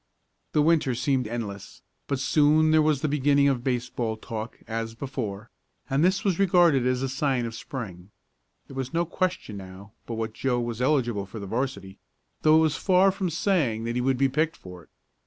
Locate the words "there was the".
2.71-3.07